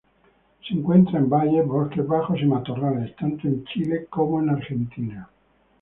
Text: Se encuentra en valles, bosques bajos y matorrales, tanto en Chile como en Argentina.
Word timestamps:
Se 0.67 0.73
encuentra 0.73 1.19
en 1.19 1.29
valles, 1.29 1.63
bosques 1.63 2.07
bajos 2.07 2.41
y 2.41 2.45
matorrales, 2.45 3.15
tanto 3.17 3.47
en 3.47 3.63
Chile 3.65 4.07
como 4.09 4.41
en 4.41 4.49
Argentina. 4.49 5.29